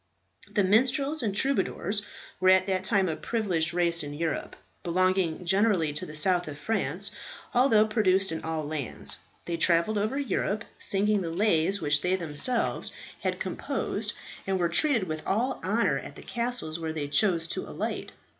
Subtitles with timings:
[0.51, 2.01] The minstrels and troubadours
[2.39, 6.57] were at that time a privileged race in Europe, belonging generally to the south of
[6.57, 7.11] France,
[7.53, 9.17] although produced in all lands.
[9.45, 14.13] They travelled over Europe singing the lays which they themselves had composed,
[14.47, 18.11] and were treated with all honour at the castles where they chose to alight.